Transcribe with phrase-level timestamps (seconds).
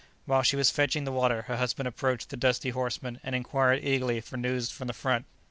[0.25, 4.19] While she was fetching the water her husband approached the dusty horseman and inquired eagerly
[4.19, 5.25] for news from the front.